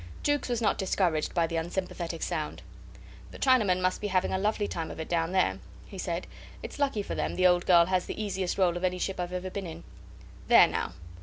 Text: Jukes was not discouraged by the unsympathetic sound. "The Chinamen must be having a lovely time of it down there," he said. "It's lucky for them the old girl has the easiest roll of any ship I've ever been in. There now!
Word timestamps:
Jukes 0.23 0.49
was 0.49 0.63
not 0.63 0.79
discouraged 0.79 1.35
by 1.35 1.45
the 1.45 1.57
unsympathetic 1.57 2.23
sound. 2.23 2.63
"The 3.29 3.37
Chinamen 3.37 3.81
must 3.81 4.01
be 4.01 4.07
having 4.07 4.33
a 4.33 4.39
lovely 4.39 4.67
time 4.67 4.89
of 4.89 4.99
it 4.99 5.07
down 5.07 5.31
there," 5.31 5.59
he 5.85 5.99
said. 5.99 6.25
"It's 6.63 6.79
lucky 6.79 7.03
for 7.03 7.13
them 7.13 7.35
the 7.35 7.45
old 7.45 7.67
girl 7.67 7.85
has 7.85 8.07
the 8.07 8.19
easiest 8.19 8.57
roll 8.57 8.77
of 8.77 8.83
any 8.83 8.97
ship 8.97 9.19
I've 9.19 9.31
ever 9.31 9.51
been 9.51 9.67
in. 9.67 9.83
There 10.47 10.65
now! 10.65 10.93